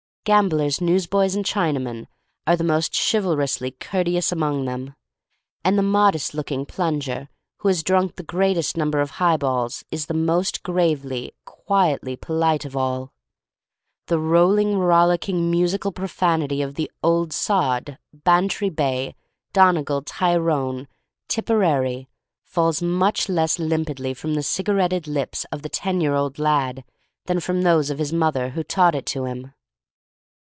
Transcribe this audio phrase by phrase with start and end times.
[0.23, 2.05] Gamblers, newsboys, and Chinamen
[2.45, 4.93] are the most chivalrously courteous among them.
[5.63, 7.27] And the modest looking *'plunger"
[7.57, 12.65] who has drunk the greatest number of high balls is the most gravely, quietly polite
[12.65, 13.13] of all.
[14.05, 19.15] The rolling, rollicking, musical profanity of the "ould sod"— Bantry Bay,
[19.53, 20.87] Donegal, Tyrone,
[21.29, 22.09] Tipperary—
[22.43, 25.07] falls much less / Il6 THE STORY OF MARY MAC LANE limpidly from the cigaretted
[25.07, 26.83] lips of the ten year old lad
[27.25, 29.53] than from those of his mother, who taught it to him.